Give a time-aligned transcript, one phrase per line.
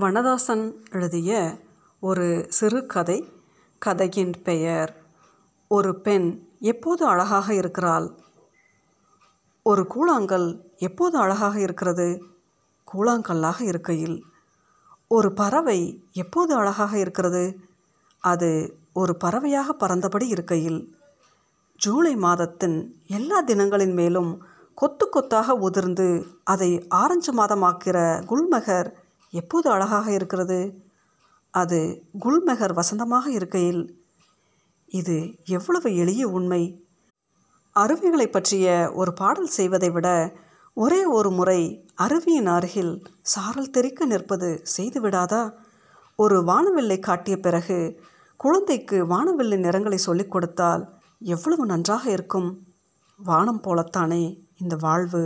[0.00, 1.58] வனதாசன் எழுதிய
[2.00, 3.32] ஒரு சிறுகதை
[3.78, 4.96] கதையின் பெயர்
[5.68, 8.14] ஒரு பெண் எப்போது அழகாக இருக்கிறாள்?
[9.62, 12.24] ஒரு கூழாங்கல் எப்போது அழகாக இருக்கிறது?
[12.92, 14.24] கூழாங்கல்லாக இருக்கையில்.
[15.08, 17.58] ஒரு பறவை எப்போது அழகாக இருக்கிறது?
[18.20, 20.96] அது ஒரு பறவையாக பறந்தபடி இருக்கையில்.
[21.76, 24.44] ஜூலை மாதத்தின் எல்லா தினங்களின் மேலும்
[24.74, 28.92] கொத்து கொத்தாக உதிர்ந்து அதை ஆரஞ்சு மாதமாக்கிற குல்மெகர்
[29.40, 30.58] எப்போது அழகாக இருக்கிறது?
[31.50, 31.78] அது
[32.20, 33.82] குல்மெகர் வசந்தமாக இருக்கையில்.
[34.88, 36.62] இது எவ்வளவு எளிய உண்மை.
[37.74, 40.08] அருவிகளை பற்றிய ஒரு பாடல் செய்வதை விட
[40.76, 41.60] ஒரே ஒரு முறை
[42.02, 45.42] அருவியின் அருகில் சாரல் தெறிக்க நிற்பது செய்துவிடாதா
[46.16, 47.78] ஒரு வானவில்லை காட்டிய பிறகு
[48.36, 50.82] குழந்தைக்கு வானவில்லை நிறங்களை சொல்லிக் கொடுத்தால்
[51.18, 52.48] எவ்வளவு நன்றாக இருக்கும்?
[53.16, 54.22] வானம் போலத்தானே
[54.58, 55.24] இந்த வாழ்வு.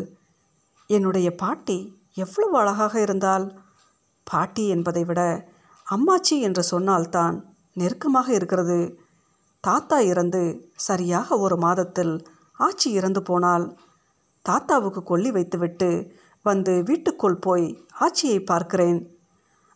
[0.86, 1.78] என்னுடைய பாட்டி
[2.14, 3.46] எவ்வளவு அழகாக இருந்தால்
[4.30, 5.20] பாட்டி என்பதை விட
[5.86, 7.36] அம்மாச்சி என்று சொன்னால்தான்
[7.72, 8.80] நெருக்கமாக இருக்கிறது.
[9.64, 10.42] தாத்தா இறந்து
[10.88, 12.14] சரியாக ஒரு மாதத்தில்
[12.58, 13.64] ஆச்சி இறந்து போனால்
[14.44, 15.90] தாத்தாவுக்கு கொல்லி வைத்துவிட்டு
[16.42, 17.66] வந்து வீட்டுக்குள் போய்
[18.00, 19.00] ஆச்சியை பார்க்கிறேன்.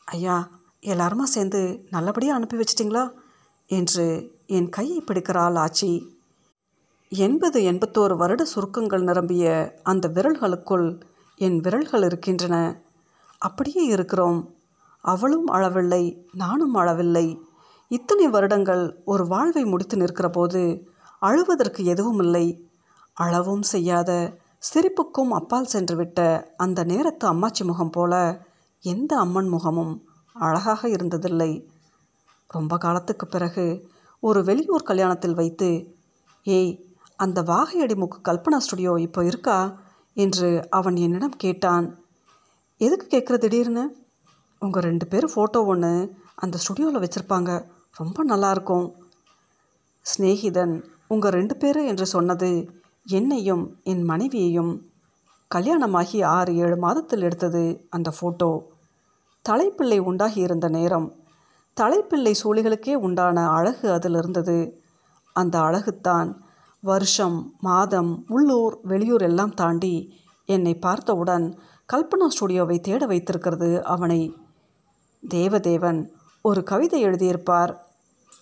[0.08, 0.36] ஐயா
[0.82, 3.04] எல்லாருமா சேர்ந்து நல்லபடியாக அனுப்பி வச்சிட்டிங்களா?
[3.70, 4.06] என்று
[4.46, 5.90] என் கையை பிடிக்கிறாள் ஆச்சி.
[7.12, 9.44] எண்பது எண்பத்தோரு வருட சுருக்கங்கள் நிரம்பிய
[9.82, 10.88] அந்த விரல்களுக்குள்
[11.40, 12.56] என் விரல்கள் இருக்கின்றன.
[13.44, 14.40] அப்படியே இருக்கிறோம்.
[15.04, 17.26] அவளும் அழவில்லை நானும் அழவில்லை.
[17.90, 20.62] இத்தனை வருடங்கள் ஒரு வாழ்வை முடித்து நிற்கிற போது
[21.22, 22.46] அழுவதற்கு எதுவும் இல்லை
[23.16, 24.10] அழவும் செய்யாத
[24.68, 26.20] சிரிப்புக்கும் அப்பால் சென்றுவிட்ட
[26.56, 28.14] அந்த நேரத்து அம்மாச்சி முகம் போல
[28.84, 29.94] எந்த அம்மன் முகமும்
[30.36, 31.52] அழகாக இருந்ததில்லை.
[32.48, 33.66] ரொம்ப காலத்துக்கு பிறகு
[34.20, 35.70] ஒரு வெளியூர் கல்யாணத்தில் வைத்து
[36.46, 36.72] ஏய்
[37.16, 39.58] அந்த வாகையடிமுக்கு கல்பனா ஸ்டுடியோ இப்போ இருக்கா?
[40.16, 41.86] என்று அவன் என்னிடம் கேட்டான்.
[42.80, 43.82] எதுக்கு கேட்குற திடீர்னு?
[44.58, 45.90] உங்கள் ரெண்டு பேர் ஃபோட்டோ ஒன்று
[46.34, 47.50] அந்த ஸ்டுடியோவில் வச்சுருப்பாங்க.
[47.92, 48.86] ரொம்ப நல்லாயிருக்கும்.
[50.06, 50.74] சிநேகிதன்
[51.08, 52.48] உங்கள் ரெண்டு பேர் என்று சொன்னது
[53.06, 54.72] என்னையும் என் மனைவியையும்
[55.50, 58.50] கல்யாணமாகி ஆறு ஏழு மாதத்தில் எடுத்தது அந்த ஃபோட்டோ
[59.42, 61.08] தலைப்பிள்ளை உண்டாகி இருந்த நேரம்.
[61.76, 64.58] தலைப்பிள்ளை சூழிகளுக்கே உண்டான அழகு அதில் இருந்தது.
[65.32, 66.30] அந்த அழகுத்தான்
[66.82, 69.94] வருஷம் மாதம் உள்ளூர் வெளியூர் எல்லாம் தாண்டி
[70.48, 71.46] என்னை பார்த்தவுடன்
[71.92, 74.36] கல்பனா ஸ்டுடியோவை தேட வைத்திருக்கிறது அவனை.
[75.28, 76.10] தேவதேவன்
[76.42, 77.76] ஒரு கவிதை எழுதியிருப்பார்.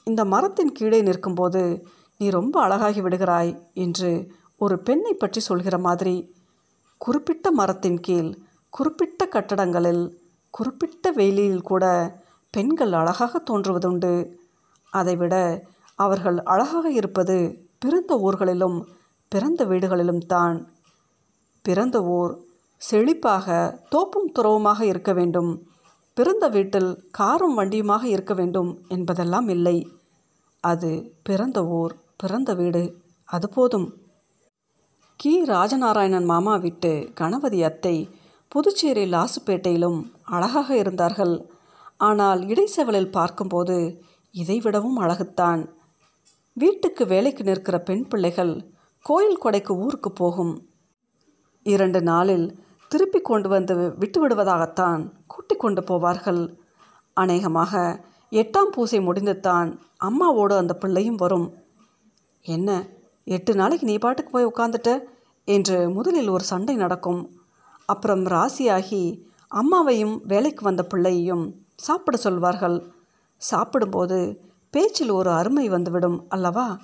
[0.04, 1.86] இந்த மரத்தின் கீழே நிற்கும்போது
[2.18, 6.34] நீ ரொம்ப அழகாகி விடுகிறாய் என்று ஒரு பெண்ணை பற்றி சொல்கிற மாதிரி.
[6.98, 8.38] குறிப்பிட்ட மரத்தின் கீழ்
[8.70, 10.14] குறிப்பிட்ட கட்டடங்களில்
[10.50, 11.84] குறிப்பிட்ட வெயிலில் கூட
[12.50, 14.32] பெண்கள் அழகாக தோன்றுவதுண்டு.
[14.90, 15.34] அதைவிட
[15.94, 18.86] அவர்கள் அழகாக இருப்பது பிறந்த ஊர்களிலும்
[19.28, 20.68] பிறந்த வீடுகளிலும் தான்.
[21.62, 22.50] பிறந்த ஊர்
[22.90, 23.48] செழிப்பாக
[23.90, 25.50] தோப்பும் துறவுமாக இருக்க வேண்டும்.
[26.16, 29.76] பிறந்த வீட்டில் காரும் வண்டியுமாக இருக்க வேண்டும் என்பதெல்லாம் இல்லை.
[30.60, 30.90] அது
[31.22, 32.82] பிறந்த ஊர் பிறந்த வீடு
[33.28, 33.86] அது போதும்.
[35.16, 35.32] கி.
[35.44, 37.96] ராஜநாராயணன் மாமா விட்டு கணபதி அத்தை
[38.48, 41.34] புதுச்சேரி லாசுப்பேட்டையிலும் அழகாக இருந்தார்கள்.
[41.96, 43.76] ஆனால் இடைச்செவலில் பார்க்கும்போது
[44.34, 45.62] இதைவிடவும் அழகுத்தான்.
[46.56, 48.54] வீட்டுக்கு வேலைக்கு நிற்கிற பெண் பிள்ளைகள்
[49.06, 50.52] கோயில் கொடைக்கு ஊருக்கு போகும்.
[51.66, 52.46] இரண்டு நாளில்
[52.92, 56.56] திருப்பி கொண்டு வந்து விட்டு விடுவதாகத்தான் கூட்டிக் கொண்டு போவார்கள்.
[57.14, 61.54] அநேகமாக எட்டாம் பூசை முடிந்துத்தான் அம்மாவோடு அந்த பிள்ளையும் வரும்.
[62.42, 62.86] என்ன
[63.24, 65.04] எட்டு நாளைக்கு நீ பாட்டுக்கு போய் உட்காந்துட்ட
[65.44, 67.36] என்று முதலில் ஒரு சண்டை நடக்கும்.
[67.84, 69.22] அப்புறம் ராசியாகி
[69.54, 71.44] அம்மாவையும் வேலைக்கு வந்த பிள்ளையையும்
[71.76, 72.92] சாப்பிட சொல்வார்கள்.
[73.36, 76.78] சாப்பிடும்போது பேச்சில் ஒரு அருமை வந்துவிடும் அல்லவா?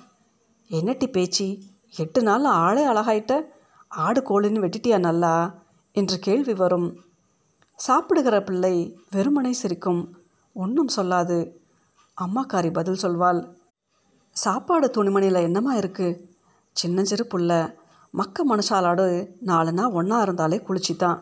[0.69, 1.57] என்னட்டி பேச்சு
[1.97, 3.41] எட்டு நாள் ஆளே அழகாயிட்ட?
[3.87, 5.58] ஆடு கோழின்னு வெட்டிட்டியா நல்லா?
[5.91, 6.99] என்று கேள்வி வரும்.
[7.75, 10.21] சாப்பிடுகிற பிள்ளை வெறுமனை சிரிக்கும்.
[10.53, 11.51] ஒன்றும் சொல்லாது.
[12.21, 13.53] அம்மாக்காரி பதில் சொல்வாள்.
[14.31, 16.19] சாப்பாடு துணிமணியில் என்னமா இருக்குது
[16.71, 17.77] சின்னஞ்சிறு புள்ள.
[18.11, 21.21] மக்க மனுஷாலாடு நாலுனா ஒன்றா இருந்தாலே குளிச்சித்தான்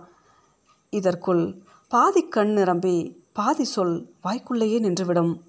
[0.89, 5.39] இதற்குள் பாதி கண் நிரம்பி பாதி சொல் வாய்க்குள்ளேயே நின்றுவிடும்.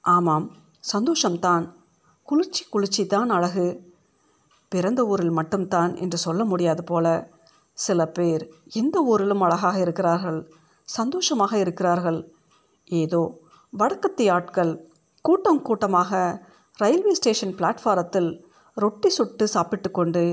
[0.00, 0.56] ஆமாம்
[0.92, 1.72] சந்தோஷம்தான்.
[2.22, 3.92] குளிர்ச்சி குளிர்ச்சி தான் அழகு.
[4.68, 7.30] பிறந்த ஊரில் மட்டும்தான் என்று சொல்ல முடியாது போல.
[7.84, 8.44] சில பேர்
[8.80, 10.40] எந்த ஊரிலும் அழகாக இருக்கிறார்கள்
[10.88, 12.20] சந்தோஷமாக இருக்கிறார்கள்.
[13.00, 13.22] ஏதோ
[13.72, 14.72] வடக்கத்தி ஆட்கள்
[15.24, 16.20] கூட்டம் கூட்டமாக
[16.78, 18.30] ரயில்வே ஸ்டேஷன் பிளாட்ஃபாரத்தில்
[18.76, 20.24] ரொட்டி சுட்டு சாப்பிட்டு கொண்டு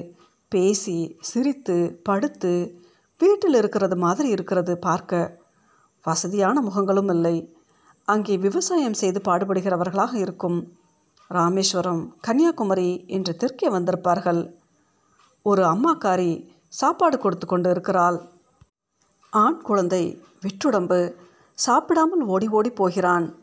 [0.52, 0.98] பேசி
[1.30, 2.54] சிரித்து படுத்து
[3.22, 5.22] வீட்டில் இருக்கிறது மாதிரி இருக்கிறது பார்க்க
[6.06, 7.36] வசதியான முகங்களும் இல்லை.
[8.08, 10.60] அங்கே விவசாயம் செய்து பாடுபடுகிறவர்களாக இருக்கும்
[11.32, 14.42] ராமேஸ்வரம் கன்னியாகுமரி என்று தெற்கே வந்திருப்பார்கள்.
[15.46, 16.32] ஒரு அம்மாக்காரி
[16.70, 18.22] சாப்பாடு கொடுத்து கொண்டு இருக்கிறாள்.
[19.30, 21.14] ஆண் குழந்தை வெற்றுடம்பு
[21.54, 23.36] சாப்பிடாமல் ஓடி ஓடி போகிறான்.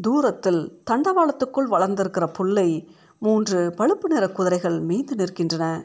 [0.00, 5.84] தூரத்தில் தண்டவாளத்துக்குள் வளர்ந்திருக்கிற புல்லை மூன்று பழுப்பு நிற குதிரைகள் மீந்து நிற்கின்றன.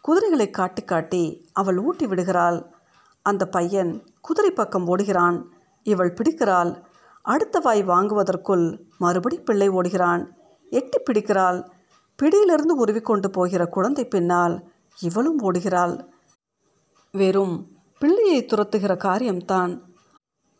[0.00, 2.66] குதிரைகளை காட்டி காட்டி அவள் ஊட்டி விடுகிறாள்.
[3.22, 5.42] அந்த பையன் குதிரை பக்கம் ஓடுகிறான்.
[5.82, 6.82] இவள் பிடிக்கிறாள்.
[7.22, 10.26] அடுத்த வாய் வாங்குவதற்குள் மறுபடி பிள்ளை ஓடுகிறான்.
[10.70, 11.68] எட்டி பிடிக்கிறாள்.
[12.16, 16.16] பிடியிலிருந்து உருவிக்கொண்டு போகிற குழந்தை பின்னால் இவளும் ஓடுகிறாள்.
[17.18, 19.82] வெறும் பிள்ளையை துரத்துகிற காரியம்தான்.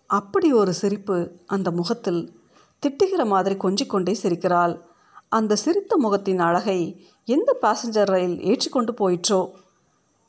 [0.06, 2.40] அப்படி ஒரு சிரிப்பு அந்த முகத்தில்
[2.82, 4.80] திட்டுகிற மாதிரி கொஞ்சிக்கொண்டே சிரிக்கிறாள்.
[5.28, 9.52] அந்த சிரித்த முகத்தின் அழகை எந்த பாசஞ்சர் ரயில் ஏற்றிக்கொண்டு போயிற்றோ?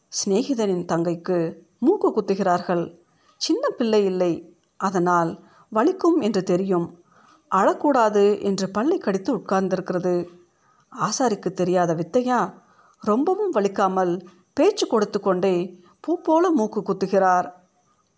[0.08, 2.98] சிநேகிதனின் தங்கைக்கு மூக்கு குத்துகிறார்கள்.
[3.38, 4.58] சின்ன பிள்ளை இல்லை.
[4.78, 5.40] அதனால்
[5.76, 7.04] வலிக்கும் என்று தெரியும்.
[7.52, 10.28] அழக்கூடாது என்று பள்ளி கடித்து உட்கார்ந்திருக்கிறது.
[11.00, 12.54] ஆசாரிக்கு தெரியாத வித்தையா?
[13.00, 17.52] ரொம்பவும் வலிக்காமல் பேச்சு கொடுத்து கொண்டே பூ போல மூக்கு குத்துகிறார்.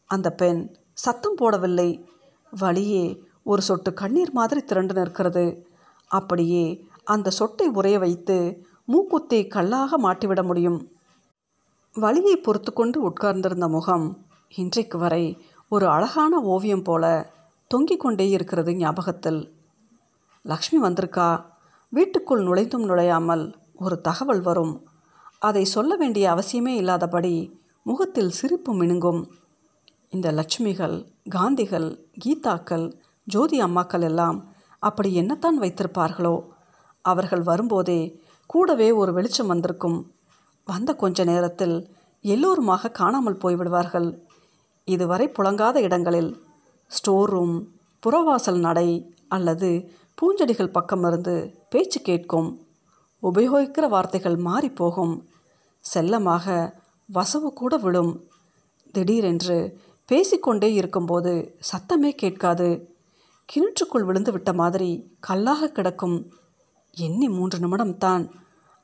[0.05, 2.05] அந்த பெண் சத்தம் போடவில்லை.
[2.51, 5.67] வழியே ஒரு சொட்டு கண்ணீர் மாதிரி திரண்டு நிற்கிறது.
[6.07, 10.91] அப்படியே அந்த சொட்டை உறைய வைத்து மூக்குத்தி கல்லாக மாட்டிவிட முடியும்.
[11.93, 14.25] வழியை பொறுத்து கொண்டு உட்கார்ந்திருந்த முகம்
[14.55, 17.33] இன்றைக்கு வரை ஒரு அழகான ஓவியம் போல
[17.67, 19.53] தொங்கிக் கொண்டே இருக்கிறது ஞாபகத்தில்.
[20.41, 21.45] லக்ஷ்மி வந்திருக்கா?
[21.89, 24.83] வீட்டுக்குள் நுழைந்தும் நுழையாமல் ஒரு தகவல் வரும்.
[25.39, 29.25] அதை சொல்ல வேண்டிய அவசியமே இல்லாதபடி முகத்தில் சிரிப்பு மினுங்கும்.
[30.09, 32.93] இந்த லட்சுமிகள் காந்திகள் கீதாக்கள்
[33.23, 36.43] ஜோதி அம்மாக்கள் எல்லாம் அப்படி என்னத்தான் வைத்திருப்பார்களோ?
[37.01, 40.11] அவர்கள் வரும்போதே கூடவே ஒரு வெளிச்சம் வந்திருக்கும்.
[40.65, 44.19] வந்த கொஞ்ச நேரத்தில் எல்லோருமாக காணாமல் போய்விடுவார்கள்.
[44.83, 46.43] இதுவரை புழங்காத இடங்களில்
[46.87, 47.67] ஸ்டோர் ரூம்
[48.03, 52.67] புறவாசல் நடை அல்லது பூஞ்செடிகள் பக்கமிருந்து பேச்சு கேட்கும்.
[53.23, 55.21] உபயோகிக்கிற வார்த்தைகள் மாறிப்போகும்.
[55.79, 56.79] செல்லமாக
[57.13, 58.29] வசவு கூட விழும்.
[58.91, 62.95] திடீரென்று பேசிக்கொண்டே இருக்கும்போது சத்தமே கேட்காது.
[63.53, 66.33] கிணற்றுக்குள் விழுந்து விட்ட மாதிரி கல்லாக கிடக்கும்.
[66.91, 68.29] எண்ணி மூன்று நிமிடம்தான்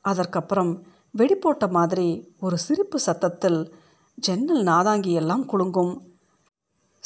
[0.00, 3.74] அதற்கப்புறம் வெடி போட்ட மாதிரி ஒரு சிரிப்பு சத்தத்தில்
[4.14, 6.00] ஜன்னல் நாதாங்கி எல்லாம் குலுங்கும்.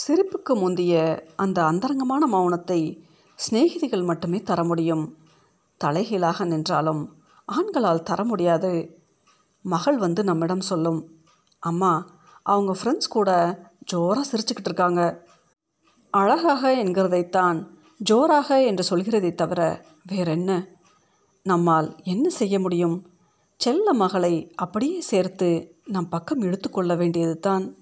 [0.07, 3.03] சிரிப்புக்கு முந்திய அந்த அந்தரங்கமான மௌனத்தை
[3.35, 5.17] சிநேகிதிகள் மட்டுமே தர முடியும்.
[5.77, 7.17] தலைகீழாக நின்றாலும்
[7.53, 9.02] ஆண்களால் தர முடியாது.
[9.63, 11.21] மகள் வந்து நம்மிடம் சொல்லும்
[11.59, 12.11] அம்மா
[12.43, 13.31] அவங்க ஃப்ரெண்ட்ஸ் கூட
[13.93, 15.27] ஜோராக சிரிச்சுக்கிட்டு இருக்காங்க
[16.11, 17.69] அழகாக என்கிறதைத்தான்
[17.99, 20.69] ஜோராக என்று சொல்கிறதை தவிர வேறென்ன?
[21.43, 23.07] நம்மால் என்ன செய்ய முடியும்?
[23.57, 27.77] செல்ல மகளை அப்படியே சேர்த்து நம் பக்கம் இழுத்துக்கொள்ள வேண்டியது தான்